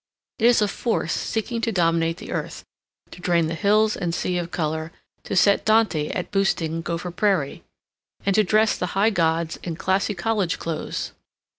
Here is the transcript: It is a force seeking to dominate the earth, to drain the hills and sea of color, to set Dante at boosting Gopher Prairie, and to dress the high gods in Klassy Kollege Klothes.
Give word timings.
It 0.39 0.47
is 0.47 0.63
a 0.63 0.67
force 0.67 1.13
seeking 1.13 1.61
to 1.61 1.71
dominate 1.71 2.17
the 2.17 2.31
earth, 2.31 2.63
to 3.11 3.21
drain 3.21 3.45
the 3.45 3.53
hills 3.53 3.95
and 3.95 4.15
sea 4.15 4.39
of 4.39 4.49
color, 4.49 4.91
to 5.25 5.35
set 5.35 5.63
Dante 5.63 6.07
at 6.09 6.31
boosting 6.31 6.81
Gopher 6.81 7.11
Prairie, 7.11 7.63
and 8.25 8.33
to 8.33 8.43
dress 8.43 8.75
the 8.75 8.87
high 8.97 9.11
gods 9.11 9.59
in 9.61 9.75
Klassy 9.75 10.15
Kollege 10.15 10.57
Klothes. 10.57 11.11